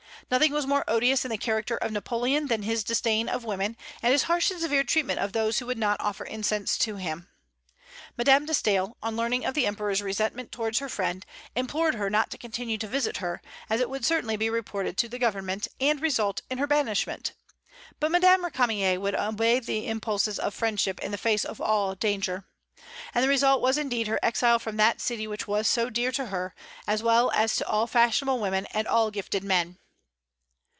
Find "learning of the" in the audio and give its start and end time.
9.17-9.67